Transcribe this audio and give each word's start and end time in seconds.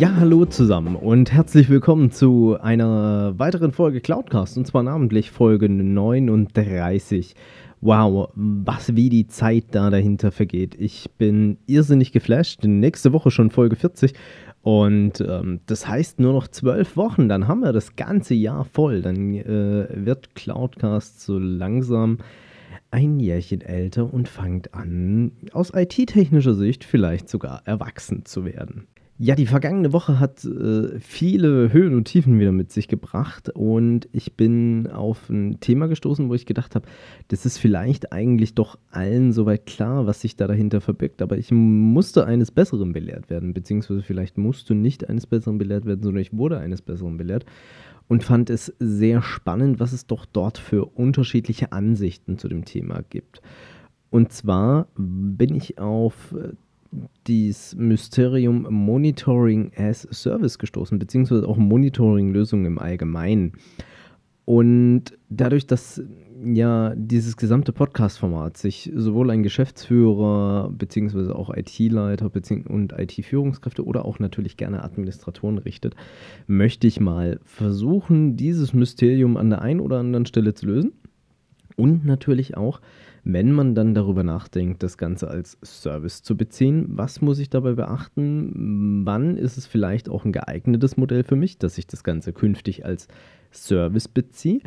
Ja, 0.00 0.16
hallo 0.16 0.46
zusammen 0.46 0.96
und 0.96 1.30
herzlich 1.30 1.68
willkommen 1.68 2.10
zu 2.10 2.56
einer 2.58 3.38
weiteren 3.38 3.70
Folge 3.70 4.00
Cloudcast 4.00 4.56
und 4.56 4.66
zwar 4.66 4.82
namentlich 4.82 5.30
Folge 5.30 5.68
39. 5.68 7.34
Wow, 7.82 8.30
was 8.34 8.96
wie 8.96 9.10
die 9.10 9.26
Zeit 9.26 9.64
da 9.72 9.90
dahinter 9.90 10.32
vergeht. 10.32 10.74
Ich 10.74 11.10
bin 11.18 11.58
irrsinnig 11.66 12.12
geflasht. 12.12 12.64
Nächste 12.64 13.12
Woche 13.12 13.30
schon 13.30 13.50
Folge 13.50 13.76
40 13.76 14.14
und 14.62 15.20
ähm, 15.20 15.60
das 15.66 15.86
heißt 15.86 16.18
nur 16.18 16.32
noch 16.32 16.48
zwölf 16.48 16.96
Wochen, 16.96 17.28
dann 17.28 17.46
haben 17.46 17.60
wir 17.60 17.74
das 17.74 17.94
ganze 17.94 18.32
Jahr 18.32 18.64
voll. 18.64 19.02
Dann 19.02 19.34
äh, 19.34 19.86
wird 19.92 20.34
Cloudcast 20.34 21.20
so 21.20 21.38
langsam 21.38 22.16
ein 22.90 23.20
Jährchen 23.20 23.60
älter 23.60 24.10
und 24.10 24.28
fängt 24.28 24.72
an, 24.72 25.32
aus 25.52 25.74
IT-technischer 25.74 26.54
Sicht 26.54 26.84
vielleicht 26.84 27.28
sogar 27.28 27.60
erwachsen 27.66 28.24
zu 28.24 28.46
werden. 28.46 28.86
Ja, 29.22 29.34
die 29.34 29.44
vergangene 29.44 29.92
Woche 29.92 30.18
hat 30.18 30.46
äh, 30.46 30.98
viele 30.98 31.74
Höhen 31.74 31.94
und 31.94 32.06
Tiefen 32.06 32.40
wieder 32.40 32.52
mit 32.52 32.72
sich 32.72 32.88
gebracht 32.88 33.50
und 33.50 34.08
ich 34.12 34.32
bin 34.32 34.86
auf 34.86 35.28
ein 35.28 35.60
Thema 35.60 35.88
gestoßen, 35.88 36.30
wo 36.30 36.34
ich 36.34 36.46
gedacht 36.46 36.74
habe, 36.74 36.88
das 37.28 37.44
ist 37.44 37.58
vielleicht 37.58 38.14
eigentlich 38.14 38.54
doch 38.54 38.78
allen 38.90 39.34
soweit 39.34 39.66
klar, 39.66 40.06
was 40.06 40.22
sich 40.22 40.36
da 40.36 40.46
dahinter 40.46 40.80
verbirgt, 40.80 41.20
aber 41.20 41.36
ich 41.36 41.50
musste 41.52 42.24
eines 42.24 42.50
Besseren 42.50 42.94
belehrt 42.94 43.28
werden, 43.28 43.52
beziehungsweise 43.52 44.00
vielleicht 44.00 44.38
musste 44.38 44.74
nicht 44.74 45.06
eines 45.10 45.26
Besseren 45.26 45.58
belehrt 45.58 45.84
werden, 45.84 46.02
sondern 46.02 46.22
ich 46.22 46.32
wurde 46.32 46.56
eines 46.56 46.80
Besseren 46.80 47.18
belehrt 47.18 47.44
und 48.08 48.24
fand 48.24 48.48
es 48.48 48.74
sehr 48.78 49.20
spannend, 49.20 49.80
was 49.80 49.92
es 49.92 50.06
doch 50.06 50.24
dort 50.24 50.56
für 50.56 50.86
unterschiedliche 50.96 51.72
Ansichten 51.72 52.38
zu 52.38 52.48
dem 52.48 52.64
Thema 52.64 53.02
gibt. 53.10 53.42
Und 54.08 54.32
zwar 54.32 54.88
bin 54.96 55.54
ich 55.54 55.78
auf 55.78 56.32
äh, 56.32 56.54
dieses 57.26 57.74
Mysterium 57.76 58.66
Monitoring 58.68 59.72
as 59.76 60.02
Service 60.10 60.58
gestoßen, 60.58 60.98
beziehungsweise 60.98 61.46
auch 61.46 61.56
Monitoring-Lösungen 61.56 62.66
im 62.66 62.78
Allgemeinen. 62.78 63.52
Und 64.44 65.16
dadurch, 65.28 65.66
dass 65.66 66.02
ja 66.42 66.94
dieses 66.96 67.36
gesamte 67.36 67.72
Podcast-Format 67.72 68.56
sich 68.56 68.90
sowohl 68.94 69.30
ein 69.30 69.42
Geschäftsführer 69.42 70.72
beziehungsweise 70.76 71.36
auch 71.36 71.54
IT-Leiter 71.54 72.30
und 72.68 72.92
IT-Führungskräfte 72.92 73.84
oder 73.84 74.04
auch 74.04 74.18
natürlich 74.18 74.56
gerne 74.56 74.82
Administratoren 74.82 75.58
richtet, 75.58 75.94
möchte 76.46 76.86
ich 76.86 76.98
mal 76.98 77.38
versuchen, 77.44 78.36
dieses 78.36 78.72
Mysterium 78.72 79.36
an 79.36 79.50
der 79.50 79.62
einen 79.62 79.80
oder 79.80 79.98
anderen 79.98 80.26
Stelle 80.26 80.54
zu 80.54 80.66
lösen 80.66 80.92
und 81.76 82.04
natürlich 82.04 82.56
auch 82.56 82.80
wenn 83.24 83.52
man 83.52 83.74
dann 83.74 83.94
darüber 83.94 84.22
nachdenkt, 84.22 84.82
das 84.82 84.98
Ganze 84.98 85.28
als 85.28 85.58
Service 85.62 86.22
zu 86.22 86.36
beziehen, 86.36 86.86
was 86.88 87.20
muss 87.20 87.38
ich 87.38 87.50
dabei 87.50 87.72
beachten? 87.72 89.02
Wann 89.04 89.36
ist 89.36 89.56
es 89.56 89.66
vielleicht 89.66 90.08
auch 90.08 90.24
ein 90.24 90.32
geeignetes 90.32 90.96
Modell 90.96 91.24
für 91.24 91.36
mich, 91.36 91.58
dass 91.58 91.78
ich 91.78 91.86
das 91.86 92.04
Ganze 92.04 92.32
künftig 92.32 92.84
als 92.84 93.08
Service 93.52 94.08
beziehe? 94.08 94.60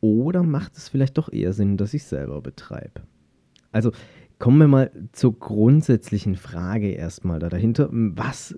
Oder 0.00 0.42
macht 0.42 0.76
es 0.76 0.88
vielleicht 0.88 1.18
doch 1.18 1.32
eher 1.32 1.52
Sinn, 1.52 1.76
dass 1.76 1.94
ich 1.94 2.04
selber 2.04 2.40
betreibe? 2.40 3.02
Also 3.72 3.92
kommen 4.38 4.58
wir 4.58 4.68
mal 4.68 4.90
zur 5.12 5.38
grundsätzlichen 5.38 6.36
Frage 6.36 6.90
erstmal 6.90 7.40
da 7.40 7.48
dahinter. 7.48 7.88
Was 7.90 8.56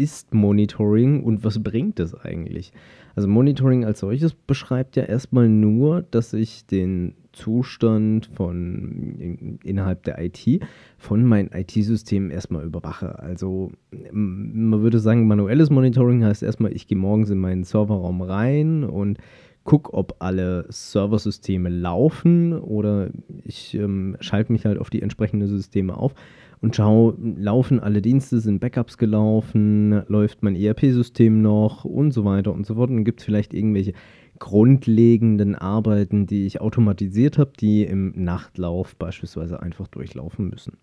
ist 0.00 0.32
Monitoring 0.32 1.22
und 1.22 1.44
was 1.44 1.62
bringt 1.62 2.00
es 2.00 2.14
eigentlich? 2.14 2.72
Also 3.14 3.28
Monitoring 3.28 3.84
als 3.84 4.00
solches 4.00 4.32
beschreibt 4.32 4.96
ja 4.96 5.02
erstmal 5.02 5.48
nur, 5.48 6.02
dass 6.10 6.32
ich 6.32 6.64
den 6.64 7.14
Zustand 7.32 8.30
von 8.32 9.16
in, 9.18 9.58
innerhalb 9.62 10.02
der 10.04 10.18
IT 10.18 10.64
von 10.96 11.24
meinen 11.24 11.50
IT-Systemen 11.52 12.30
erstmal 12.30 12.64
überwache. 12.64 13.18
Also 13.18 13.72
man 14.10 14.82
würde 14.82 15.00
sagen, 15.00 15.28
manuelles 15.28 15.68
Monitoring 15.68 16.24
heißt 16.24 16.42
erstmal, 16.42 16.72
ich 16.72 16.86
gehe 16.86 16.98
morgens 16.98 17.28
in 17.28 17.38
meinen 17.38 17.64
Serverraum 17.64 18.22
rein 18.22 18.84
und 18.84 19.18
gucke, 19.64 19.92
ob 19.92 20.16
alle 20.20 20.64
Serversysteme 20.70 21.68
laufen 21.68 22.58
oder 22.58 23.10
ich 23.44 23.74
ähm, 23.74 24.16
schalte 24.20 24.52
mich 24.52 24.64
halt 24.64 24.78
auf 24.78 24.88
die 24.88 25.02
entsprechenden 25.02 25.48
Systeme 25.48 25.94
auf 25.94 26.14
und 26.62 26.76
schaue, 26.76 27.16
laufen 27.18 27.80
alle 27.80 28.02
Dienste, 28.02 28.40
sind 28.40 28.60
Backups 28.60 28.98
gelaufen, 28.98 30.02
läuft 30.08 30.42
mein 30.42 30.56
ERP-System 30.56 31.40
noch 31.40 31.84
und 31.84 32.12
so 32.12 32.24
weiter 32.24 32.52
und 32.52 32.66
so 32.66 32.74
fort. 32.74 32.90
Und 32.90 33.04
gibt 33.04 33.20
es 33.20 33.24
vielleicht 33.24 33.54
irgendwelche 33.54 33.94
grundlegenden 34.38 35.54
Arbeiten, 35.54 36.26
die 36.26 36.46
ich 36.46 36.60
automatisiert 36.60 37.38
habe, 37.38 37.52
die 37.58 37.84
im 37.84 38.12
Nachtlauf 38.14 38.94
beispielsweise 38.96 39.62
einfach 39.62 39.88
durchlaufen 39.88 40.48
müssen. 40.48 40.76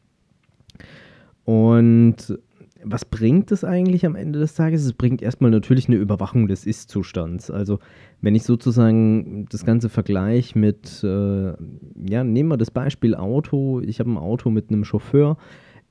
Und 1.44 2.40
was 2.84 3.06
bringt 3.06 3.52
es 3.52 3.64
eigentlich 3.64 4.06
am 4.06 4.16
Ende 4.16 4.40
des 4.40 4.54
Tages? 4.54 4.84
Es 4.84 4.94
bringt 4.94 5.22
erstmal 5.22 5.52
natürlich 5.52 5.88
eine 5.88 5.98
Überwachung 5.98 6.48
des 6.48 6.66
Ist-Zustands. 6.66 7.50
Also 7.50 7.80
wenn 8.22 8.36
ich 8.36 8.44
sozusagen 8.44 9.46
das 9.50 9.66
Ganze 9.66 9.90
vergleiche 9.90 10.58
mit, 10.58 11.04
äh, 11.04 11.54
ja, 12.08 12.24
nehmen 12.24 12.50
wir 12.50 12.58
das 12.58 12.72
Beispiel 12.72 13.16
Auto. 13.16 13.80
Ich 13.82 14.00
habe 14.00 14.12
ein 14.12 14.18
Auto 14.18 14.50
mit 14.50 14.70
einem 14.70 14.86
Chauffeur 14.86 15.38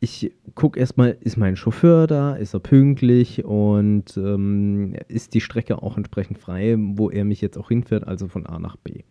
ich 0.00 0.32
gucke 0.54 0.78
erstmal, 0.78 1.16
ist 1.20 1.36
mein 1.36 1.56
Chauffeur 1.56 2.06
da, 2.06 2.34
ist 2.34 2.54
er 2.54 2.60
pünktlich 2.60 3.44
und 3.44 4.16
ähm, 4.16 4.94
ist 5.08 5.34
die 5.34 5.40
Strecke 5.40 5.82
auch 5.82 5.96
entsprechend 5.96 6.38
frei, 6.38 6.76
wo 6.78 7.10
er 7.10 7.24
mich 7.24 7.40
jetzt 7.40 7.56
auch 7.56 7.68
hinfährt, 7.68 8.06
also 8.06 8.28
von 8.28 8.46
A 8.46 8.58
nach 8.58 8.76
B. 8.76 9.02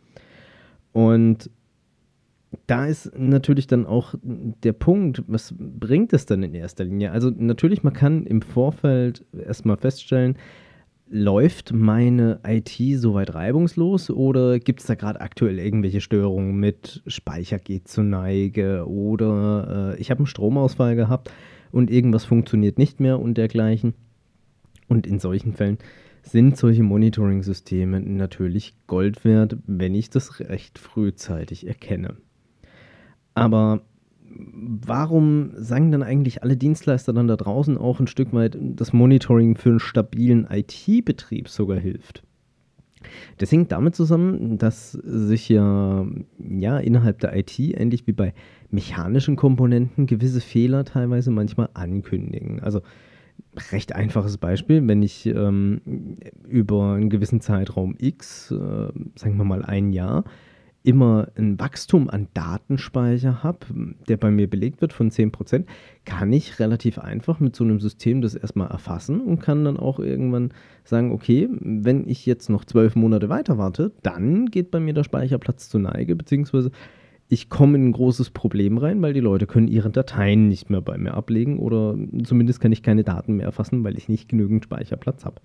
Und 0.93 1.49
da 2.67 2.85
ist 2.85 3.11
natürlich 3.17 3.67
dann 3.67 3.85
auch 3.85 4.15
der 4.21 4.73
Punkt, 4.73 5.23
was 5.27 5.53
bringt 5.57 6.13
es 6.13 6.25
dann 6.25 6.43
in 6.43 6.53
erster 6.53 6.85
Linie? 6.85 7.11
Also 7.11 7.29
natürlich, 7.29 7.83
man 7.83 7.93
kann 7.93 8.25
im 8.25 8.41
Vorfeld 8.41 9.25
erstmal 9.37 9.77
feststellen, 9.77 10.37
läuft 11.07 11.71
meine 11.71 12.39
IT 12.45 12.77
soweit 12.95 13.33
reibungslos 13.35 14.09
oder 14.09 14.59
gibt 14.59 14.81
es 14.81 14.87
da 14.87 14.95
gerade 14.95 15.21
aktuell 15.21 15.59
irgendwelche 15.59 16.01
Störungen 16.01 16.55
mit 16.59 17.03
Speicher 17.07 17.59
geht 17.59 17.87
zu 17.87 18.01
Neige 18.01 18.87
oder 18.87 19.93
äh, 19.95 20.01
ich 20.01 20.09
habe 20.09 20.19
einen 20.19 20.27
Stromausfall 20.27 20.95
gehabt 20.95 21.31
und 21.71 21.91
irgendwas 21.91 22.25
funktioniert 22.25 22.77
nicht 22.77 22.99
mehr 22.99 23.19
und 23.19 23.37
dergleichen. 23.37 23.93
Und 24.87 25.07
in 25.07 25.19
solchen 25.19 25.53
Fällen 25.53 25.77
sind 26.21 26.57
solche 26.57 26.83
Monitoring-Systeme 26.83 28.01
natürlich 28.01 28.75
Gold 28.87 29.25
wert, 29.25 29.57
wenn 29.67 29.93
ich 29.93 30.09
das 30.09 30.39
recht 30.39 30.79
frühzeitig 30.79 31.67
erkenne. 31.67 32.15
Aber 33.35 33.81
warum 34.37 35.51
sagen 35.55 35.91
dann 35.91 36.03
eigentlich 36.03 36.43
alle 36.43 36.57
Dienstleister 36.57 37.13
dann 37.13 37.27
da 37.27 37.35
draußen 37.35 37.77
auch 37.77 37.99
ein 37.99 38.07
Stück 38.07 38.33
weit, 38.33 38.57
dass 38.59 38.93
Monitoring 38.93 39.55
für 39.55 39.69
einen 39.69 39.79
stabilen 39.79 40.47
IT-Betrieb 40.49 41.49
sogar 41.49 41.77
hilft? 41.77 42.23
Das 43.37 43.51
hängt 43.51 43.71
damit 43.71 43.95
zusammen, 43.95 44.57
dass 44.57 44.91
sich 44.93 45.49
ja, 45.49 46.05
ja 46.39 46.79
innerhalb 46.79 47.19
der 47.19 47.35
IT, 47.35 47.59
ähnlich 47.59 48.07
wie 48.07 48.13
bei 48.13 48.33
mechanischen 48.71 49.35
Komponenten, 49.35 50.07
gewisse 50.07 50.41
Fehler 50.41 50.85
teilweise 50.85 51.31
manchmal 51.31 51.69
ankündigen. 51.73 52.59
Also 52.61 52.81
recht 53.71 53.95
einfaches 53.95 54.37
Beispiel, 54.37 54.85
wenn 54.87 55.03
ich 55.03 55.25
ähm, 55.27 55.81
über 56.47 56.93
einen 56.93 57.09
gewissen 57.09 57.41
Zeitraum 57.41 57.95
X, 57.97 58.51
äh, 58.51 58.55
sagen 59.15 59.37
wir 59.37 59.43
mal 59.43 59.63
ein 59.63 59.91
Jahr, 59.91 60.23
immer 60.85 61.29
ein 61.35 61.59
Wachstum 61.59 62.09
an 62.09 62.27
Datenspeicher 62.33 63.43
habe, 63.43 63.65
der 64.07 64.17
bei 64.17 64.29
mir 64.29 64.49
belegt 64.49 64.81
wird 64.81 64.93
von 64.93 65.09
10%, 65.09 65.65
kann 66.05 66.31
ich 66.31 66.59
relativ 66.59 66.99
einfach 66.99 67.39
mit 67.39 67.55
so 67.55 67.63
einem 67.63 67.79
System 67.79 68.21
das 68.21 68.35
erstmal 68.35 68.69
erfassen 68.69 69.19
und 69.19 69.39
kann 69.39 69.65
dann 69.65 69.77
auch 69.77 69.99
irgendwann 69.99 70.51
sagen, 70.83 71.11
okay, 71.11 71.49
wenn 71.59 72.07
ich 72.07 72.25
jetzt 72.25 72.49
noch 72.49 72.65
zwölf 72.65 72.95
Monate 72.95 73.29
weiter 73.29 73.57
warte, 73.57 73.91
dann 74.03 74.45
geht 74.47 74.69
bei 74.69 74.79
mir 74.79 74.93
der 74.93 75.03
Speicherplatz 75.03 75.69
zur 75.69 75.81
Neige, 75.81 76.15
beziehungsweise 76.15 76.71
ich 77.27 77.49
komme 77.49 77.77
in 77.77 77.87
ein 77.87 77.91
großes 77.91 78.29
Problem 78.29 78.77
rein, 78.77 79.01
weil 79.01 79.13
die 79.13 79.19
Leute 79.19 79.47
können 79.47 79.67
ihre 79.67 79.89
Dateien 79.89 80.47
nicht 80.47 80.69
mehr 80.69 80.81
bei 80.81 80.97
mir 80.97 81.15
ablegen 81.15 81.57
oder 81.57 81.97
zumindest 82.23 82.61
kann 82.61 82.71
ich 82.71 82.83
keine 82.83 83.03
Daten 83.03 83.37
mehr 83.37 83.47
erfassen, 83.47 83.83
weil 83.83 83.97
ich 83.97 84.09
nicht 84.09 84.29
genügend 84.29 84.63
Speicherplatz 84.63 85.25
habe. 85.25 85.41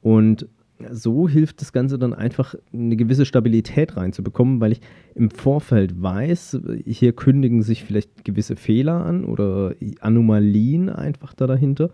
Und 0.00 0.46
so 0.90 1.28
hilft 1.28 1.60
das 1.60 1.72
Ganze 1.72 1.98
dann 1.98 2.14
einfach 2.14 2.54
eine 2.72 2.96
gewisse 2.96 3.26
Stabilität 3.26 3.96
reinzubekommen, 3.96 4.60
weil 4.60 4.72
ich 4.72 4.80
im 5.14 5.30
Vorfeld 5.30 6.00
weiß, 6.00 6.60
hier 6.84 7.12
kündigen 7.12 7.62
sich 7.62 7.84
vielleicht 7.84 8.24
gewisse 8.24 8.56
Fehler 8.56 9.04
an 9.04 9.24
oder 9.24 9.74
Anomalien 10.00 10.88
einfach 10.88 11.34
da 11.34 11.46
dahinter, 11.46 11.90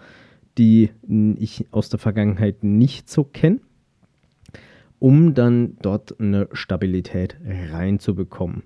die 0.59 0.91
ich 1.39 1.67
aus 1.71 1.89
der 1.89 1.99
Vergangenheit 1.99 2.63
nicht 2.63 3.09
so 3.09 3.25
kenne, 3.25 3.61
um 4.99 5.35
dann 5.35 5.77
dort 5.83 6.21
eine 6.21 6.49
Stabilität 6.53 7.37
reinzubekommen. 7.73 8.63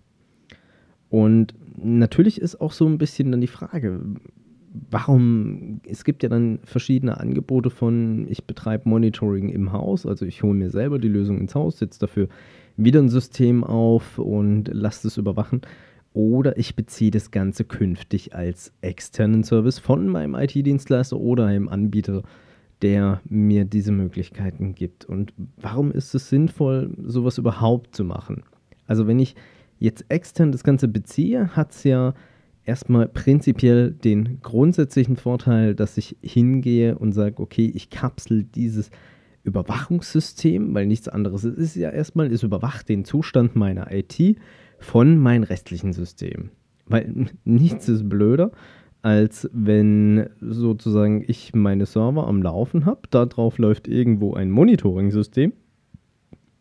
Und 1.10 1.54
natürlich 1.76 2.40
ist 2.40 2.60
auch 2.60 2.72
so 2.72 2.86
ein 2.86 2.98
bisschen 2.98 3.30
dann 3.30 3.40
die 3.40 3.46
Frage, 3.46 4.00
warum, 4.90 5.80
es 5.86 6.04
gibt 6.04 6.22
ja 6.22 6.28
dann 6.28 6.60
verschiedene 6.64 7.18
Angebote 7.18 7.70
von, 7.70 8.26
ich 8.28 8.44
betreibe 8.44 8.88
Monitoring 8.88 9.48
im 9.48 9.72
Haus, 9.72 10.06
also 10.06 10.26
ich 10.26 10.42
hole 10.42 10.54
mir 10.54 10.70
selber 10.70 10.98
die 10.98 11.08
Lösung 11.08 11.38
ins 11.38 11.54
Haus, 11.54 11.78
setze 11.78 12.00
dafür 12.00 12.28
wieder 12.76 13.00
ein 13.00 13.08
System 13.08 13.64
auf 13.64 14.18
und 14.18 14.68
lasse 14.72 15.08
es 15.08 15.16
überwachen. 15.16 15.62
Oder 16.14 16.56
ich 16.56 16.74
beziehe 16.74 17.10
das 17.10 17.30
Ganze 17.30 17.64
künftig 17.64 18.34
als 18.34 18.72
externen 18.80 19.44
Service 19.44 19.78
von 19.78 20.08
meinem 20.08 20.34
IT-Dienstleister 20.34 21.18
oder 21.18 21.46
einem 21.46 21.68
Anbieter, 21.68 22.22
der 22.82 23.20
mir 23.28 23.64
diese 23.64 23.92
Möglichkeiten 23.92 24.74
gibt. 24.74 25.04
Und 25.04 25.32
warum 25.56 25.92
ist 25.92 26.14
es 26.14 26.28
sinnvoll, 26.28 26.90
sowas 27.02 27.38
überhaupt 27.38 27.94
zu 27.94 28.04
machen? 28.04 28.42
Also 28.86 29.06
wenn 29.06 29.18
ich 29.18 29.34
jetzt 29.78 30.06
extern 30.08 30.52
das 30.52 30.64
Ganze 30.64 30.88
beziehe, 30.88 31.54
hat 31.54 31.72
es 31.72 31.84
ja 31.84 32.14
erstmal 32.68 33.08
prinzipiell 33.08 33.92
den 33.92 34.40
grundsätzlichen 34.42 35.16
Vorteil, 35.16 35.74
dass 35.74 35.96
ich 35.96 36.16
hingehe 36.20 36.98
und 36.98 37.12
sage, 37.12 37.40
okay, 37.40 37.72
ich 37.74 37.88
kapsel 37.88 38.44
dieses 38.44 38.90
Überwachungssystem, 39.42 40.74
weil 40.74 40.86
nichts 40.86 41.08
anderes 41.08 41.44
ist, 41.44 41.56
ist 41.56 41.76
ja 41.76 41.90
erstmal, 41.90 42.30
es 42.30 42.42
überwacht 42.42 42.88
den 42.88 43.04
Zustand 43.04 43.56
meiner 43.56 43.90
IT 43.90 44.36
von 44.78 45.16
meinem 45.16 45.44
restlichen 45.44 45.94
System. 45.94 46.50
Weil 46.86 47.30
nichts 47.44 47.88
ist 47.88 48.08
blöder, 48.08 48.52
als 49.00 49.48
wenn 49.52 50.28
sozusagen 50.40 51.24
ich 51.26 51.54
meine 51.54 51.86
Server 51.86 52.26
am 52.26 52.42
Laufen 52.42 52.84
habe, 52.84 53.02
darauf 53.10 53.56
läuft 53.56 53.88
irgendwo 53.88 54.34
ein 54.34 54.50
Monitoring-System 54.50 55.54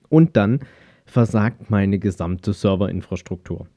und 0.08 0.38
dann 0.38 0.62
versagt 1.06 1.70
meine 1.70 2.00
gesamte 2.00 2.54
Serverinfrastruktur 2.54 3.68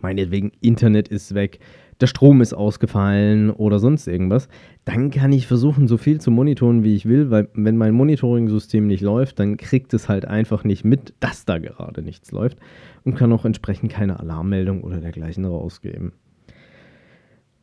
meinetwegen 0.00 0.52
Internet 0.60 1.08
ist 1.08 1.34
weg, 1.34 1.60
der 2.00 2.06
Strom 2.06 2.40
ist 2.40 2.52
ausgefallen 2.52 3.50
oder 3.50 3.78
sonst 3.78 4.06
irgendwas, 4.06 4.48
dann 4.84 5.10
kann 5.10 5.32
ich 5.32 5.46
versuchen, 5.46 5.88
so 5.88 5.96
viel 5.96 6.20
zu 6.20 6.30
monitoren, 6.30 6.84
wie 6.84 6.94
ich 6.94 7.06
will, 7.06 7.30
weil 7.30 7.48
wenn 7.54 7.76
mein 7.76 7.94
Monitoring-System 7.94 8.86
nicht 8.86 9.00
läuft, 9.00 9.38
dann 9.38 9.56
kriegt 9.56 9.94
es 9.94 10.08
halt 10.08 10.26
einfach 10.26 10.64
nicht 10.64 10.84
mit, 10.84 11.14
dass 11.20 11.44
da 11.44 11.58
gerade 11.58 12.02
nichts 12.02 12.32
läuft 12.32 12.58
und 13.04 13.14
kann 13.14 13.32
auch 13.32 13.44
entsprechend 13.44 13.90
keine 13.90 14.20
Alarmmeldung 14.20 14.82
oder 14.82 15.00
dergleichen 15.00 15.44
rausgeben. 15.44 16.12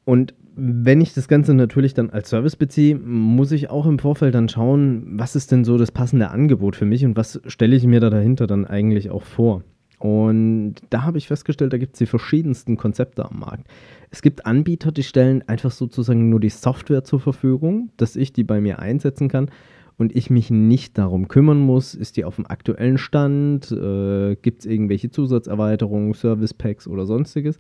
Und 0.06 0.34
wenn 0.56 1.02
ich 1.02 1.14
das 1.14 1.28
Ganze 1.28 1.54
natürlich 1.54 1.94
dann 1.94 2.10
als 2.10 2.30
Service 2.30 2.56
beziehe, 2.56 2.96
muss 2.96 3.52
ich 3.52 3.70
auch 3.70 3.86
im 3.86 4.00
Vorfeld 4.00 4.36
dann 4.36 4.50
schauen, 4.50 5.04
was 5.18 5.36
ist 5.36 5.52
denn 5.52 5.64
so 5.64 5.78
das 5.78 5.92
passende 5.92 6.30
Angebot 6.30 6.76
für 6.76 6.86
mich 6.86 7.06
und 7.06 7.16
was 7.16 7.42
stelle 7.46 7.76
ich 7.76 7.86
mir 7.86 8.00
da 8.00 8.10
dahinter 8.10 8.46
dann 8.46 8.66
eigentlich 8.66 9.10
auch 9.10 9.24
vor. 9.24 9.64
Und 10.04 10.76
da 10.90 11.04
habe 11.04 11.18
ich 11.18 11.30
festgestellt, 11.30 11.72
da 11.72 11.78
gibt 11.78 11.94
es 11.94 12.00
die 12.00 12.08
verschiedensten 12.08 12.76
Konzepte 12.76 13.24
am 13.24 13.40
Markt. 13.40 13.70
Es 14.12 14.22
gibt 14.22 14.46
Anbieter, 14.46 14.92
die 14.92 15.02
stellen 15.02 15.48
einfach 15.48 15.72
sozusagen 15.72 16.28
nur 16.28 16.42
die 16.42 16.50
Software 16.50 17.06
zur 17.06 17.22
Verfügung, 17.22 17.90
dass 17.96 18.18
ich 18.18 18.34
die 18.34 18.44
bei 18.44 18.60
mir 18.60 18.80
einsetzen 18.80 19.30
kann 19.30 19.50
und 19.96 20.14
ich 20.14 20.30
mich 20.30 20.50
nicht 20.52 20.98
darum 20.98 21.30
kümmern 21.30 21.62
muss, 21.62 21.96
ist 21.96 22.18
die 22.18 22.26
auf 22.26 22.36
dem 22.36 22.46
aktuellen 22.46 22.98
Stand, 22.98 23.72
äh, 23.72 24.36
gibt 24.36 24.60
es 24.60 24.66
irgendwelche 24.66 25.10
Zusatzerweiterungen, 25.10 26.14
Service 26.14 26.54
Packs 26.54 26.86
oder 26.86 27.06
sonstiges. 27.06 27.58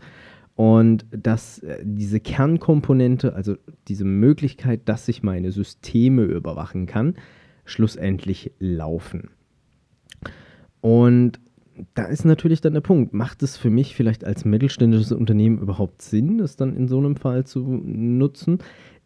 Und 0.55 1.05
dass 1.11 1.59
äh, 1.59 1.79
diese 1.85 2.19
Kernkomponente, 2.19 3.35
also 3.35 3.55
diese 3.87 4.03
Möglichkeit, 4.03 4.81
dass 4.89 5.07
ich 5.07 5.23
meine 5.23 5.53
Systeme 5.53 6.23
überwachen 6.23 6.87
kann, 6.87 7.15
schlussendlich 7.63 8.51
laufen. 8.59 9.29
Und 10.81 11.39
da 11.93 12.05
ist 12.05 12.25
natürlich 12.25 12.61
dann 12.61 12.73
der 12.73 12.81
Punkt, 12.81 13.13
macht 13.13 13.43
es 13.43 13.57
für 13.57 13.69
mich 13.69 13.95
vielleicht 13.95 14.25
als 14.25 14.45
mittelständisches 14.45 15.11
Unternehmen 15.11 15.59
überhaupt 15.59 16.01
Sinn, 16.01 16.37
das 16.37 16.55
dann 16.55 16.75
in 16.75 16.87
so 16.87 16.97
einem 16.97 17.15
Fall 17.15 17.45
zu 17.45 17.61
nutzen? 17.61 18.59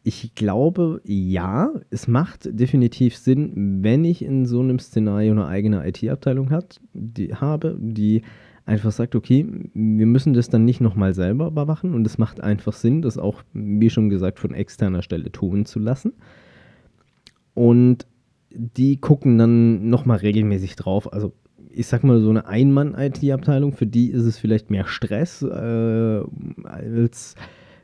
Ich 0.04 0.36
glaube, 0.36 1.02
ja, 1.04 1.72
es 1.90 2.08
macht 2.08 2.48
definitiv 2.60 3.18
Sinn, 3.18 3.84
wenn 3.84 4.06
ich 4.06 4.24
in 4.24 4.46
so 4.46 4.62
einem 4.62 4.80
Szenario 4.80 5.32
eine 5.32 5.48
eigene 5.48 5.88
IT-Abteilung 5.88 6.50
die, 6.94 7.36
habe, 7.36 7.78
die 7.80 8.22
einfach 8.66 8.92
sagt, 8.92 9.16
okay, 9.16 9.46
wir 9.74 10.06
müssen 10.06 10.34
das 10.34 10.50
dann 10.50 10.66
nicht 10.66 10.82
nochmal 10.82 11.14
selber 11.14 11.48
überwachen 11.48 11.94
und 11.94 12.06
es 12.06 12.18
macht 12.18 12.42
einfach 12.42 12.74
Sinn, 12.74 13.02
das 13.02 13.18
auch, 13.18 13.44
wie 13.54 13.90
schon 13.90 14.10
gesagt, 14.10 14.40
von 14.40 14.54
externer 14.54 15.02
Stelle 15.02 15.32
tun 15.32 15.66
zu 15.66 15.80
lassen. 15.80 16.14
Und 17.54 18.06
die 18.52 19.00
gucken 19.00 19.38
dann 19.38 19.90
nochmal 19.90 20.18
regelmäßig 20.18 20.76
drauf. 20.76 21.12
Also 21.12 21.34
ich 21.70 21.88
sag 21.88 22.04
mal, 22.04 22.20
so 22.22 22.30
eine 22.30 22.48
Ein-Mann-IT-Abteilung, 22.48 23.74
für 23.74 23.88
die 23.88 24.10
ist 24.10 24.26
es 24.26 24.38
vielleicht 24.38 24.70
mehr 24.70 24.86
Stress 24.86 25.42
äh, 25.42 26.22
als 26.64 27.36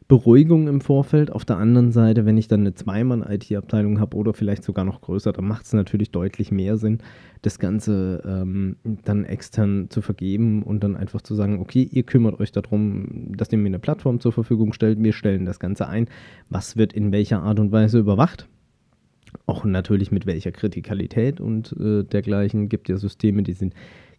Beruhigung 0.07 0.67
im 0.67 0.81
Vorfeld. 0.81 1.31
Auf 1.31 1.45
der 1.45 1.57
anderen 1.57 1.91
Seite, 1.91 2.25
wenn 2.25 2.37
ich 2.37 2.47
dann 2.47 2.61
eine 2.61 2.73
Zwei-Mann-IT-Abteilung 2.73 3.99
habe 3.99 4.17
oder 4.17 4.33
vielleicht 4.33 4.63
sogar 4.63 4.85
noch 4.85 5.01
größer, 5.01 5.31
dann 5.31 5.45
macht 5.45 5.65
es 5.65 5.73
natürlich 5.73 6.11
deutlich 6.11 6.51
mehr 6.51 6.77
Sinn, 6.77 6.99
das 7.41 7.59
Ganze 7.59 8.21
ähm, 8.25 8.75
dann 9.05 9.25
extern 9.25 9.87
zu 9.89 10.01
vergeben 10.01 10.63
und 10.63 10.83
dann 10.83 10.95
einfach 10.95 11.21
zu 11.21 11.35
sagen, 11.35 11.59
okay, 11.59 11.87
ihr 11.91 12.03
kümmert 12.03 12.39
euch 12.39 12.51
darum, 12.51 13.31
dass 13.35 13.51
ihr 13.51 13.57
mir 13.57 13.67
eine 13.67 13.79
Plattform 13.79 14.19
zur 14.19 14.31
Verfügung 14.33 14.73
stellt, 14.73 15.01
wir 15.01 15.13
stellen 15.13 15.45
das 15.45 15.59
Ganze 15.59 15.87
ein, 15.87 16.07
was 16.49 16.77
wird 16.77 16.93
in 16.93 17.11
welcher 17.11 17.41
Art 17.41 17.59
und 17.59 17.71
Weise 17.71 17.99
überwacht 17.99 18.47
auch 19.45 19.65
natürlich 19.65 20.11
mit 20.11 20.25
welcher 20.25 20.51
Kritikalität 20.51 21.39
und 21.41 21.75
äh, 21.79 22.03
dergleichen. 22.03 22.69
Gibt 22.69 22.89
ja 22.89 22.97
Systeme, 22.97 23.43
die 23.43 23.53
sind 23.53 23.73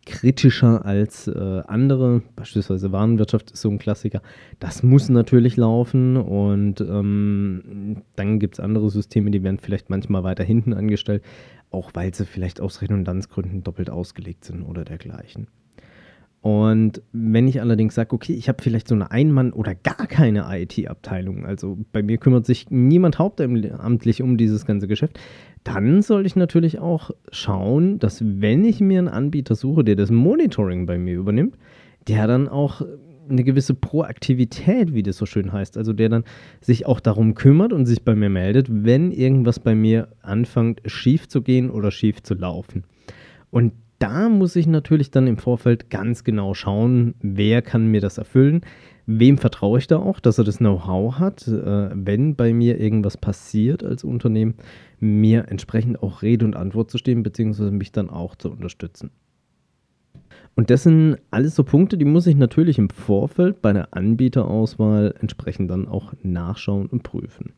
kritischer 0.05 0.85
als 0.85 1.29
äh, 1.29 1.63
andere. 1.67 2.23
Beispielsweise 2.37 2.93
Warenwirtschaft 2.93 3.53
ist 3.53 3.63
so 3.63 3.71
ein 3.71 3.79
Klassiker. 3.79 4.23
Das 4.61 4.83
muss 4.83 5.09
natürlich 5.09 5.57
laufen 5.57 6.17
und 6.17 6.81
ähm, 6.81 8.03
dann 8.17 8.39
gibt 8.39 8.55
es 8.55 8.61
andere 8.61 8.91
Systeme, 8.91 9.31
die 9.31 9.43
werden 9.43 9.59
vielleicht 9.59 9.91
manchmal 9.91 10.23
weiter 10.23 10.45
hinten 10.45 10.75
angestellt, 10.75 11.23
auch 11.71 11.91
weil 11.95 12.15
sie 12.15 12.27
vielleicht 12.27 12.61
aus 12.61 12.83
Redundanzgründen 12.83 13.63
doppelt 13.63 13.91
ausgelegt 13.91 14.45
sind 14.45 14.63
oder 14.63 14.85
dergleichen. 14.85 15.49
Und 16.44 17.00
wenn 17.12 17.49
ich 17.49 17.62
allerdings 17.62 17.94
sage, 17.94 18.14
okay, 18.14 18.35
ich 18.35 18.50
habe 18.50 18.62
vielleicht 18.62 18.87
so 18.87 18.94
eine 18.94 19.11
Ein-Mann- 19.11 19.55
oder 19.55 19.75
gar 19.75 20.06
keine 20.06 20.44
IT-Abteilung, 20.50 21.46
also 21.46 21.79
bei 21.91 22.02
mir 22.02 22.19
kümmert 22.19 22.44
sich 22.44 22.67
niemand 22.69 23.19
hauptamtlich 23.19 24.20
um 24.20 24.36
dieses 24.36 24.67
ganze 24.67 24.86
Geschäft, 24.86 25.19
dann 25.63 26.03
sollte 26.03 26.27
ich 26.27 26.36
natürlich 26.36 26.81
auch 26.81 27.13
schauen, 27.32 27.98
dass 27.98 28.22
wenn 28.22 28.63
ich 28.67 28.82
mir 28.82 28.98
einen 28.98 29.08
Anbieter 29.08 29.55
suche, 29.55 29.84
der 29.84 29.96
das 29.96 30.10
Monitoring 30.10 30.84
bei 30.84 30.98
mir 30.98 31.15
übernimmt, 31.15 31.56
der 32.08 32.27
dann 32.27 32.46
auch 32.46 32.82
eine 33.27 33.43
gewisse 33.43 33.72
Proaktivität, 33.72 34.93
wie 34.93 35.03
das 35.03 35.17
so 35.17 35.24
schön 35.24 35.51
heißt, 35.51 35.79
also 35.79 35.94
der 35.94 36.10
dann 36.10 36.24
sich 36.60 36.84
auch 36.84 37.01
darum 37.01 37.32
kümmert 37.32 37.72
und 37.72 37.86
sich 37.86 38.05
bei 38.05 38.15
mir 38.15 38.29
meldet, 38.29 38.67
wenn 38.70 39.13
irgendwas 39.13 39.60
bei 39.60 39.74
mir 39.74 40.08
anfängt 40.20 40.82
schief 40.84 41.27
zu 41.27 41.41
gehen 41.41 41.70
oder 41.70 41.91
schief 41.91 42.22
zu 42.22 42.34
laufen. 42.34 42.84
Und 43.51 43.72
da 43.98 44.29
muss 44.29 44.56
ich 44.56 44.67
natürlich 44.67 45.10
dann 45.10 45.27
im 45.27 45.39
Vorfeld 45.39 45.91
ganz 45.91 46.24
genau 46.24 46.55
schauen, 46.55 47.15
wer 47.20 47.63
kann 47.63 47.86
mir 47.86 48.01
das 48.01 48.19
erfüllen. 48.19 48.63
Wem 49.06 49.36
vertraue 49.36 49.79
ich 49.79 49.86
da 49.86 49.98
auch, 49.98 50.19
dass 50.19 50.39
er 50.39 50.44
das 50.44 50.58
Know-how 50.58 51.19
hat, 51.19 51.46
äh, 51.46 51.91
wenn 51.94 52.36
bei 52.36 52.55
mir 52.55 52.81
irgendwas 52.81 53.17
passiert 53.17 53.84
als 53.84 54.03
Unternehmen, 54.03 54.55
mir 54.98 55.48
entsprechend 55.48 56.03
auch 56.03 56.22
Rede 56.22 56.44
und 56.44 56.56
Antwort 56.56 56.91
zu 56.91 56.98
stehen, 56.98 57.22
beziehungsweise 57.22 57.70
mich 57.70 57.93
dann 57.93 58.08
auch 58.08 58.34
zu 58.34 58.51
unterstützen. 58.51 59.10
Und 60.56 60.70
das 60.70 60.84
sind 60.84 61.19
alles 61.31 61.55
so 61.55 61.65
Punkte, 61.65 61.98
die 61.98 62.05
muss 62.05 62.27
ich 62.27 62.36
natürlich 62.36 62.79
im 62.79 62.89
Vorfeld 62.89 63.60
bei 63.60 63.72
der 63.72 63.93
Anbieterauswahl 63.94 65.15
entsprechend 65.20 65.70
dann 65.70 65.89
auch 65.89 66.15
nachschauen 66.22 66.86
und 66.86 67.03
prüfen. 67.03 67.53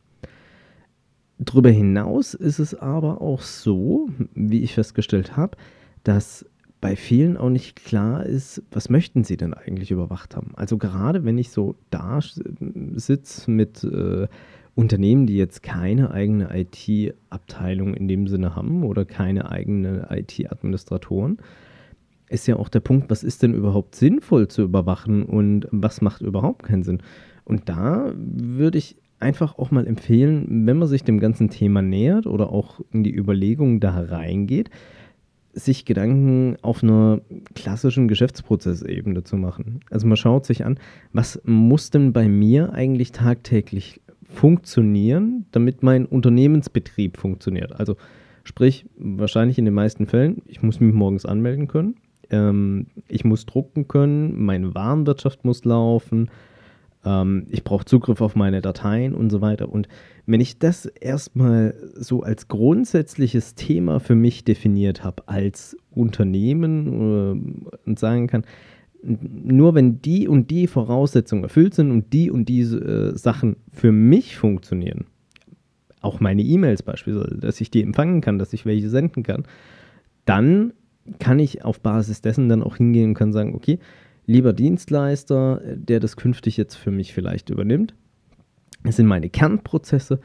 Darüber 1.37 1.69
hinaus 1.69 2.33
ist 2.33 2.57
es 2.57 2.73
aber 2.73 3.21
auch 3.21 3.41
so, 3.41 4.09
wie 4.33 4.63
ich 4.63 4.73
festgestellt 4.73 5.37
habe, 5.37 5.55
dass 6.07 6.45
bei 6.79 6.95
vielen 6.95 7.37
auch 7.37 7.49
nicht 7.49 7.75
klar 7.75 8.25
ist, 8.25 8.63
was 8.71 8.89
möchten 8.89 9.23
sie 9.23 9.35
denn 9.35 9.53
eigentlich 9.53 9.91
überwacht 9.91 10.35
haben. 10.35 10.51
Also 10.55 10.77
gerade 10.77 11.25
wenn 11.25 11.37
ich 11.37 11.49
so 11.49 11.75
da 11.89 12.19
sitze 12.93 13.49
mit 13.49 13.83
äh, 13.83 14.27
Unternehmen, 14.75 15.25
die 15.25 15.37
jetzt 15.37 15.63
keine 15.63 16.11
eigene 16.11 16.49
IT-Abteilung 16.55 17.95
in 17.95 18.07
dem 18.07 18.27
Sinne 18.27 18.55
haben 18.55 18.83
oder 18.83 19.05
keine 19.05 19.49
eigenen 19.49 20.05
IT-Administratoren, 20.09 21.39
ist 22.29 22.47
ja 22.47 22.57
auch 22.57 22.69
der 22.69 22.81
Punkt, 22.81 23.09
was 23.09 23.23
ist 23.23 23.41
denn 23.41 23.53
überhaupt 23.53 23.95
sinnvoll 23.95 24.47
zu 24.47 24.61
überwachen 24.61 25.23
und 25.23 25.67
was 25.71 26.01
macht 26.01 26.21
überhaupt 26.21 26.63
keinen 26.63 26.83
Sinn. 26.83 27.01
Und 27.43 27.69
da 27.69 28.13
würde 28.15 28.77
ich 28.77 28.97
einfach 29.19 29.57
auch 29.57 29.71
mal 29.71 29.87
empfehlen, 29.87 30.67
wenn 30.67 30.77
man 30.77 30.87
sich 30.87 31.03
dem 31.03 31.19
ganzen 31.19 31.49
Thema 31.49 31.81
nähert 31.81 32.27
oder 32.27 32.51
auch 32.51 32.81
in 32.91 33.03
die 33.03 33.15
Überlegungen 33.15 33.79
da 33.79 33.99
reingeht, 33.99 34.69
sich 35.57 35.85
Gedanken 35.85 36.57
auf 36.61 36.83
einer 36.83 37.21
klassischen 37.55 38.07
Geschäftsprozessebene 38.07 39.23
zu 39.23 39.37
machen. 39.37 39.79
Also 39.89 40.07
man 40.07 40.17
schaut 40.17 40.45
sich 40.45 40.65
an, 40.65 40.79
was 41.13 41.41
muss 41.45 41.89
denn 41.89 42.13
bei 42.13 42.27
mir 42.27 42.73
eigentlich 42.73 43.11
tagtäglich 43.11 44.01
funktionieren, 44.29 45.45
damit 45.51 45.83
mein 45.83 46.05
Unternehmensbetrieb 46.05 47.17
funktioniert. 47.17 47.79
Also 47.79 47.95
sprich, 48.43 48.85
wahrscheinlich 48.97 49.57
in 49.57 49.65
den 49.65 49.73
meisten 49.73 50.05
Fällen, 50.05 50.41
ich 50.45 50.61
muss 50.61 50.79
mich 50.79 50.93
morgens 50.93 51.25
anmelden 51.25 51.67
können, 51.67 51.95
ähm, 52.29 52.87
ich 53.07 53.25
muss 53.25 53.45
drucken 53.45 53.87
können, 53.87 54.43
meine 54.43 54.75
Warenwirtschaft 54.75 55.45
muss 55.45 55.65
laufen, 55.65 56.29
ähm, 57.05 57.47
ich 57.49 57.63
brauche 57.63 57.85
Zugriff 57.85 58.21
auf 58.21 58.35
meine 58.35 58.61
Dateien 58.61 59.13
und 59.13 59.29
so 59.29 59.41
weiter. 59.41 59.69
Und 59.69 59.87
wenn 60.25 60.41
ich 60.41 60.59
das 60.59 60.85
erstmal 60.85 61.73
so 61.95 62.21
als 62.23 62.47
grundsätzliches 62.47 63.55
Thema 63.55 63.99
für 63.99 64.15
mich 64.15 64.43
definiert 64.43 65.03
habe, 65.03 65.27
als 65.27 65.77
Unternehmen 65.91 66.87
äh, 66.87 67.89
und 67.89 67.99
sagen 67.99 68.27
kann, 68.27 68.43
nur 69.03 69.75
wenn 69.75 70.01
die 70.01 70.27
und 70.27 70.49
die 70.49 70.67
Voraussetzungen 70.67 71.43
erfüllt 71.43 71.73
sind 71.73 71.91
und 71.91 72.13
die 72.13 72.31
und 72.31 72.49
diese 72.49 72.79
äh, 72.79 73.17
Sachen 73.17 73.57
für 73.71 73.91
mich 73.91 74.37
funktionieren, 74.37 75.05
auch 76.01 76.19
meine 76.19 76.41
E-Mails 76.41 76.83
beispielsweise, 76.83 77.37
dass 77.37 77.61
ich 77.61 77.71
die 77.71 77.83
empfangen 77.83 78.21
kann, 78.21 78.39
dass 78.39 78.53
ich 78.53 78.65
welche 78.65 78.89
senden 78.89 79.23
kann, 79.23 79.43
dann 80.25 80.73
kann 81.19 81.39
ich 81.39 81.63
auf 81.63 81.79
Basis 81.79 82.21
dessen 82.21 82.49
dann 82.49 82.63
auch 82.63 82.77
hingehen 82.77 83.09
und 83.09 83.13
kann 83.13 83.31
sagen, 83.31 83.55
okay, 83.55 83.79
lieber 84.27 84.53
Dienstleister, 84.53 85.61
der 85.75 85.99
das 85.99 86.15
künftig 86.17 86.57
jetzt 86.57 86.75
für 86.75 86.91
mich 86.91 87.13
vielleicht 87.13 87.49
übernimmt, 87.49 87.95
es 88.83 88.97
sind 88.97 89.07
meine 89.07 89.29
Kernprozesse, 89.29 90.19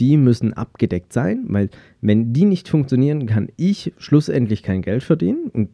die 0.00 0.16
müssen 0.16 0.52
abgedeckt 0.52 1.12
sein, 1.12 1.44
weil 1.48 1.70
wenn 2.00 2.32
die 2.32 2.44
nicht 2.44 2.68
funktionieren, 2.68 3.26
kann 3.26 3.48
ich 3.56 3.92
schlussendlich 3.96 4.62
kein 4.62 4.82
Geld 4.82 5.04
verdienen. 5.04 5.50
Und 5.52 5.70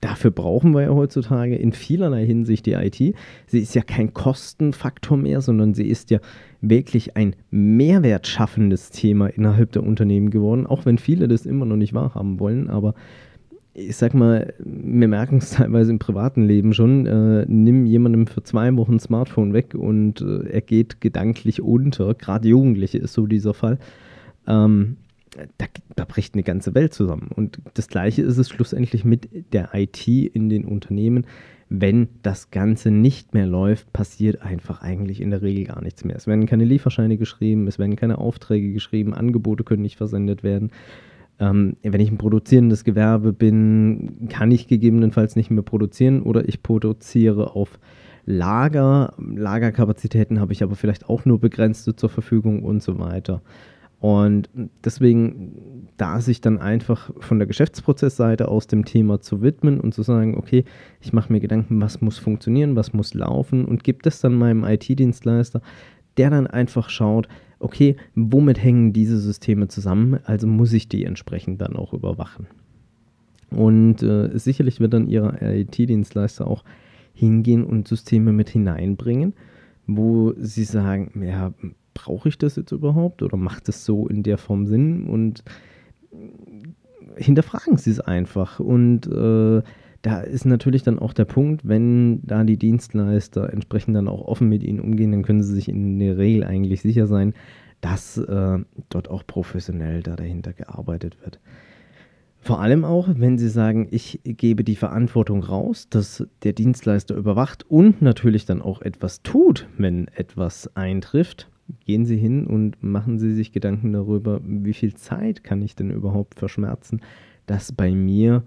dafür 0.00 0.32
brauchen 0.32 0.72
wir 0.74 0.82
ja 0.82 0.90
heutzutage 0.90 1.56
in 1.56 1.72
vielerlei 1.72 2.26
Hinsicht 2.26 2.66
die 2.66 2.72
IT. 2.72 2.96
Sie 3.46 3.58
ist 3.60 3.74
ja 3.74 3.82
kein 3.82 4.12
Kostenfaktor 4.12 5.16
mehr, 5.16 5.40
sondern 5.40 5.74
sie 5.74 5.86
ist 5.86 6.10
ja 6.10 6.18
wirklich 6.60 7.16
ein 7.16 7.36
mehrwertschaffendes 7.50 8.90
Thema 8.90 9.28
innerhalb 9.28 9.72
der 9.72 9.84
Unternehmen 9.84 10.30
geworden, 10.30 10.66
auch 10.66 10.84
wenn 10.84 10.98
viele 10.98 11.28
das 11.28 11.46
immer 11.46 11.64
noch 11.64 11.76
nicht 11.76 11.94
wahrhaben 11.94 12.40
wollen, 12.40 12.70
aber 12.70 12.94
ich 13.74 13.96
sag 13.96 14.14
mal, 14.14 14.54
wir 14.58 15.08
merken 15.08 15.38
es 15.38 15.50
teilweise 15.50 15.90
im 15.90 15.98
privaten 15.98 16.44
Leben 16.46 16.74
schon, 16.74 17.06
äh, 17.06 17.44
nimm 17.48 17.86
jemandem 17.86 18.26
für 18.26 18.42
zwei 18.42 18.74
Wochen 18.76 18.94
ein 18.94 19.00
Smartphone 19.00 19.52
weg 19.52 19.74
und 19.74 20.20
äh, 20.20 20.48
er 20.48 20.60
geht 20.60 21.00
gedanklich 21.00 21.62
unter. 21.62 22.14
Gerade 22.14 22.48
Jugendliche 22.48 22.98
ist 22.98 23.12
so 23.12 23.26
dieser 23.26 23.54
Fall. 23.54 23.78
Ähm, 24.46 24.96
da, 25.58 25.66
da, 25.94 26.04
bricht 26.04 26.34
eine 26.34 26.42
ganze 26.42 26.74
Welt 26.74 26.92
zusammen. 26.92 27.30
Und 27.34 27.60
das 27.74 27.86
Gleiche 27.86 28.22
ist 28.22 28.36
es 28.36 28.48
schlussendlich 28.48 29.04
mit 29.04 29.28
der 29.52 29.70
IT 29.74 30.06
in 30.08 30.48
den 30.48 30.64
Unternehmen. 30.64 31.24
Wenn 31.68 32.08
das 32.22 32.50
Ganze 32.50 32.90
nicht 32.90 33.32
mehr 33.32 33.46
läuft, 33.46 33.92
passiert 33.92 34.42
einfach 34.42 34.82
eigentlich 34.82 35.20
in 35.20 35.30
der 35.30 35.40
Regel 35.40 35.66
gar 35.66 35.80
nichts 35.82 36.04
mehr. 36.04 36.16
Es 36.16 36.26
werden 36.26 36.46
keine 36.46 36.64
Lieferscheine 36.64 37.16
geschrieben, 37.16 37.68
es 37.68 37.78
werden 37.78 37.94
keine 37.94 38.18
Aufträge 38.18 38.72
geschrieben, 38.72 39.14
Angebote 39.14 39.62
können 39.62 39.82
nicht 39.82 39.96
versendet 39.96 40.42
werden. 40.42 40.72
Ähm, 41.40 41.76
wenn 41.82 42.00
ich 42.00 42.10
ein 42.10 42.18
produzierendes 42.18 42.84
Gewerbe 42.84 43.32
bin, 43.32 44.28
kann 44.28 44.50
ich 44.50 44.68
gegebenenfalls 44.68 45.36
nicht 45.36 45.50
mehr 45.50 45.62
produzieren 45.62 46.22
oder 46.22 46.46
ich 46.46 46.62
produziere 46.62 47.56
auf 47.56 47.80
Lager. 48.26 49.14
Lagerkapazitäten 49.18 50.38
habe 50.38 50.52
ich 50.52 50.62
aber 50.62 50.76
vielleicht 50.76 51.08
auch 51.08 51.24
nur 51.24 51.40
begrenzte 51.40 51.96
zur 51.96 52.10
Verfügung 52.10 52.62
und 52.62 52.82
so 52.82 52.98
weiter. 52.98 53.40
Und 54.00 54.48
deswegen, 54.82 55.88
da 55.98 56.20
sich 56.20 56.40
dann 56.40 56.58
einfach 56.58 57.10
von 57.20 57.38
der 57.38 57.46
Geschäftsprozessseite 57.46 58.48
aus 58.48 58.66
dem 58.66 58.86
Thema 58.86 59.20
zu 59.20 59.42
widmen 59.42 59.78
und 59.78 59.92
zu 59.92 60.02
sagen, 60.02 60.38
okay, 60.38 60.64
ich 61.00 61.12
mache 61.12 61.30
mir 61.30 61.40
Gedanken, 61.40 61.80
was 61.82 62.00
muss 62.00 62.18
funktionieren, 62.18 62.76
was 62.76 62.94
muss 62.94 63.12
laufen 63.12 63.66
und 63.66 63.84
gibt 63.84 64.06
es 64.06 64.20
dann 64.20 64.34
meinem 64.34 64.64
IT-Dienstleister, 64.64 65.60
der 66.16 66.30
dann 66.30 66.46
einfach 66.46 66.88
schaut, 66.88 67.28
okay, 67.60 67.96
womit 68.14 68.62
hängen 68.62 68.92
diese 68.92 69.18
Systeme 69.18 69.68
zusammen? 69.68 70.18
Also 70.24 70.46
muss 70.46 70.72
ich 70.72 70.88
die 70.88 71.04
entsprechend 71.04 71.60
dann 71.60 71.76
auch 71.76 71.92
überwachen. 71.92 72.46
Und 73.50 74.02
äh, 74.02 74.36
sicherlich 74.38 74.80
wird 74.80 74.94
dann 74.94 75.08
Ihr 75.08 75.36
IT-Dienstleister 75.40 76.46
auch 76.46 76.64
hingehen 77.14 77.64
und 77.64 77.86
Systeme 77.86 78.32
mit 78.32 78.48
hineinbringen, 78.48 79.34
wo 79.86 80.32
Sie 80.38 80.64
sagen, 80.64 81.22
ja, 81.22 81.52
brauche 81.94 82.28
ich 82.28 82.38
das 82.38 82.56
jetzt 82.56 82.72
überhaupt 82.72 83.22
oder 83.22 83.36
macht 83.36 83.68
es 83.68 83.84
so 83.84 84.08
in 84.08 84.22
der 84.22 84.38
Form 84.38 84.66
Sinn? 84.66 85.06
Und 85.06 85.42
hinterfragen 87.16 87.76
Sie 87.76 87.90
es 87.90 88.00
einfach. 88.00 88.60
Und 88.60 89.06
äh, 89.06 89.62
da 90.02 90.20
ist 90.20 90.46
natürlich 90.46 90.82
dann 90.82 90.98
auch 90.98 91.12
der 91.12 91.26
Punkt, 91.26 91.66
wenn 91.68 92.22
da 92.22 92.44
die 92.44 92.56
Dienstleister 92.56 93.52
entsprechend 93.52 93.96
dann 93.96 94.08
auch 94.08 94.22
offen 94.22 94.48
mit 94.48 94.62
ihnen 94.62 94.80
umgehen, 94.80 95.12
dann 95.12 95.22
können 95.22 95.42
sie 95.42 95.54
sich 95.54 95.68
in 95.68 95.98
der 95.98 96.16
Regel 96.16 96.44
eigentlich 96.44 96.80
sicher 96.80 97.06
sein, 97.06 97.34
dass 97.80 98.16
äh, 98.16 98.58
dort 98.88 99.10
auch 99.10 99.26
professionell 99.26 100.02
da 100.02 100.16
dahinter 100.16 100.52
gearbeitet 100.52 101.18
wird. 101.22 101.40
Vor 102.42 102.60
allem 102.60 102.86
auch, 102.86 103.06
wenn 103.16 103.36
Sie 103.36 103.50
sagen, 103.50 103.88
ich 103.90 104.20
gebe 104.24 104.64
die 104.64 104.76
Verantwortung 104.76 105.42
raus, 105.42 105.88
dass 105.90 106.26
der 106.42 106.54
Dienstleister 106.54 107.14
überwacht 107.14 107.66
und 107.68 108.00
natürlich 108.00 108.46
dann 108.46 108.62
auch 108.62 108.80
etwas 108.80 109.22
tut, 109.22 109.68
wenn 109.76 110.08
etwas 110.08 110.74
eintrifft, 110.74 111.50
gehen 111.84 112.06
Sie 112.06 112.16
hin 112.16 112.46
und 112.46 112.82
machen 112.82 113.18
Sie 113.18 113.34
sich 113.34 113.52
Gedanken 113.52 113.92
darüber, 113.92 114.40
wie 114.42 114.72
viel 114.72 114.94
Zeit 114.94 115.44
kann 115.44 115.60
ich 115.60 115.76
denn 115.76 115.90
überhaupt 115.90 116.34
verschmerzen, 116.34 117.02
dass 117.44 117.72
bei 117.72 117.90
mir 117.90 118.42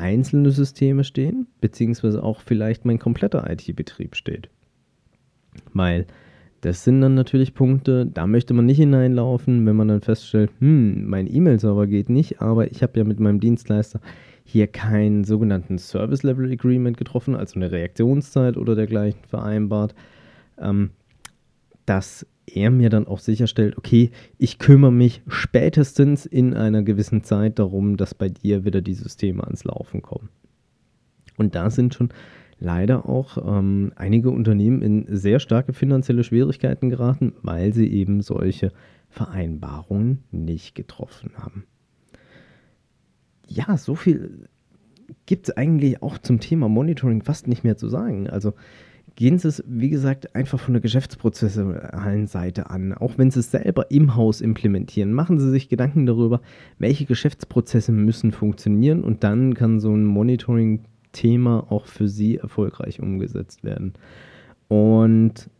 einzelne 0.00 0.50
Systeme 0.50 1.04
stehen, 1.04 1.46
beziehungsweise 1.60 2.22
auch 2.22 2.40
vielleicht 2.40 2.84
mein 2.84 2.98
kompletter 2.98 3.48
IT-Betrieb 3.48 4.16
steht. 4.16 4.48
Weil 5.72 6.06
das 6.62 6.84
sind 6.84 7.00
dann 7.00 7.14
natürlich 7.14 7.54
Punkte, 7.54 8.06
da 8.06 8.26
möchte 8.26 8.52
man 8.52 8.66
nicht 8.66 8.78
hineinlaufen, 8.78 9.64
wenn 9.66 9.76
man 9.76 9.88
dann 9.88 10.00
feststellt, 10.00 10.50
hm, 10.58 11.06
mein 11.06 11.32
E-Mail-Server 11.32 11.86
geht 11.86 12.10
nicht, 12.10 12.42
aber 12.42 12.70
ich 12.70 12.82
habe 12.82 12.98
ja 12.98 13.04
mit 13.04 13.20
meinem 13.20 13.40
Dienstleister 13.40 14.00
hier 14.44 14.66
keinen 14.66 15.24
sogenannten 15.24 15.78
Service 15.78 16.22
Level 16.22 16.50
Agreement 16.50 16.96
getroffen, 16.96 17.34
also 17.36 17.56
eine 17.56 17.70
Reaktionszeit 17.70 18.56
oder 18.56 18.74
dergleichen 18.74 19.20
vereinbart, 19.28 19.94
ähm, 20.58 20.90
dass 21.90 22.24
er 22.46 22.70
mir 22.70 22.88
dann 22.88 23.08
auch 23.08 23.18
sicherstellt, 23.18 23.76
okay, 23.76 24.12
ich 24.38 24.60
kümmere 24.60 24.92
mich 24.92 25.22
spätestens 25.26 26.24
in 26.24 26.54
einer 26.54 26.84
gewissen 26.84 27.24
Zeit 27.24 27.58
darum, 27.58 27.96
dass 27.96 28.14
bei 28.14 28.28
dir 28.28 28.64
wieder 28.64 28.80
die 28.80 28.94
Systeme 28.94 29.42
ans 29.42 29.64
Laufen 29.64 30.00
kommen. 30.00 30.28
Und 31.36 31.56
da 31.56 31.68
sind 31.68 31.94
schon 31.94 32.10
leider 32.60 33.08
auch 33.08 33.38
ähm, 33.44 33.92
einige 33.96 34.30
Unternehmen 34.30 34.82
in 34.82 35.04
sehr 35.08 35.40
starke 35.40 35.72
finanzielle 35.72 36.22
Schwierigkeiten 36.22 36.90
geraten, 36.90 37.32
weil 37.42 37.74
sie 37.74 37.92
eben 37.92 38.22
solche 38.22 38.70
Vereinbarungen 39.08 40.22
nicht 40.30 40.76
getroffen 40.76 41.32
haben. 41.38 41.64
Ja, 43.48 43.76
so 43.76 43.96
viel 43.96 44.48
gibt 45.26 45.48
es 45.48 45.56
eigentlich 45.56 46.04
auch 46.04 46.18
zum 46.18 46.38
Thema 46.38 46.68
Monitoring 46.68 47.24
fast 47.24 47.48
nicht 47.48 47.64
mehr 47.64 47.76
zu 47.76 47.88
sagen. 47.88 48.30
Also 48.30 48.54
gehen 49.16 49.38
Sie 49.38 49.48
es, 49.48 49.62
wie 49.66 49.90
gesagt, 49.90 50.34
einfach 50.34 50.58
von 50.58 50.74
der 50.74 50.80
geschäftsprozessualen 50.80 52.26
Seite 52.26 52.70
an. 52.70 52.92
Auch 52.92 53.18
wenn 53.18 53.30
Sie 53.30 53.40
es 53.40 53.50
selber 53.50 53.90
im 53.90 54.16
Haus 54.16 54.40
implementieren, 54.40 55.12
machen 55.12 55.38
Sie 55.38 55.50
sich 55.50 55.68
Gedanken 55.68 56.06
darüber, 56.06 56.40
welche 56.78 57.06
Geschäftsprozesse 57.06 57.92
müssen 57.92 58.32
funktionieren 58.32 59.02
und 59.02 59.24
dann 59.24 59.54
kann 59.54 59.80
so 59.80 59.94
ein 59.94 60.04
Monitoring-Thema 60.04 61.66
auch 61.70 61.86
für 61.86 62.08
Sie 62.08 62.36
erfolgreich 62.38 63.00
umgesetzt 63.00 63.64
werden. 63.64 63.94
Und 64.68 65.50